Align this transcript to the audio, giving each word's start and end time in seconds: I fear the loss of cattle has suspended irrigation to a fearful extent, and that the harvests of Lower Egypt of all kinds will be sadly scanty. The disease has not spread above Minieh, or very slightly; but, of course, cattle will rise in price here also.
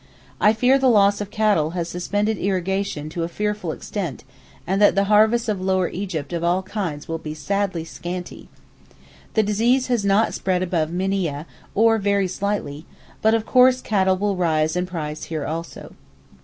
I 0.39 0.53
fear 0.53 0.79
the 0.79 0.89
loss 0.89 1.21
of 1.21 1.29
cattle 1.29 1.69
has 1.77 1.87
suspended 1.87 2.39
irrigation 2.39 3.07
to 3.09 3.21
a 3.21 3.27
fearful 3.27 3.71
extent, 3.71 4.23
and 4.65 4.81
that 4.81 4.95
the 4.95 5.03
harvests 5.03 5.47
of 5.47 5.61
Lower 5.61 5.89
Egypt 5.89 6.33
of 6.33 6.43
all 6.43 6.63
kinds 6.63 7.07
will 7.07 7.19
be 7.19 7.35
sadly 7.35 7.83
scanty. 7.85 8.49
The 9.35 9.43
disease 9.43 9.89
has 9.89 10.03
not 10.03 10.33
spread 10.33 10.63
above 10.63 10.89
Minieh, 10.89 11.45
or 11.75 11.99
very 11.99 12.27
slightly; 12.27 12.87
but, 13.21 13.35
of 13.35 13.45
course, 13.45 13.79
cattle 13.79 14.17
will 14.17 14.35
rise 14.35 14.75
in 14.75 14.87
price 14.87 15.25
here 15.25 15.45
also. 15.45 15.93